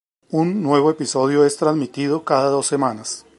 [0.31, 3.23] Un nuevo episodio es transmitido cada dos semanas.